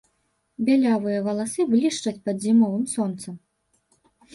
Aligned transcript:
Бялявыя 0.69 1.19
валасы 1.29 1.61
блішчаць 1.75 2.17
пад 2.25 2.35
зімовым 2.49 2.85
сонцам. 2.99 3.33